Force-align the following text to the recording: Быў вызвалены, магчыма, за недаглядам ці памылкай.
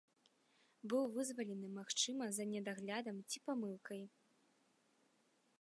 Быў 0.93 1.03
вызвалены, 1.17 1.69
магчыма, 1.79 2.23
за 2.39 2.43
недаглядам 2.55 3.17
ці 3.29 3.37
памылкай. 3.51 4.05